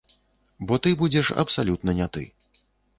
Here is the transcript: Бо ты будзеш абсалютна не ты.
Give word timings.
Бо 0.71 0.79
ты 0.87 0.95
будзеш 1.03 1.31
абсалютна 1.47 1.91
не 2.03 2.13
ты. 2.19 2.29